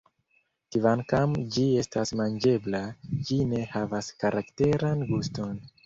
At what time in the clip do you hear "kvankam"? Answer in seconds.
0.75-1.35